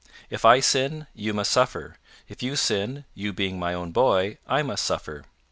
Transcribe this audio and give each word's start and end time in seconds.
If 0.31 0.45
I 0.45 0.61
sin, 0.61 1.05
you 1.13 1.31
must 1.31 1.51
suffer; 1.51 1.97
if 2.27 2.41
you 2.41 2.55
sin, 2.55 3.05
you 3.13 3.33
being 3.33 3.59
my 3.59 3.75
own 3.75 3.91
boy, 3.91 4.39
I 4.47 4.63
must 4.63 4.83
suffer. 4.83 5.25